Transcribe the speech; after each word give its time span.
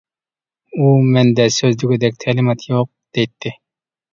ئۇ: 0.77 0.87
«مەندە 1.17 1.45
سۆزلىگۈدەك 1.57 2.17
تەلىمات 2.25 2.67
يوق» 2.73 2.91
دەيتتى. 3.19 3.57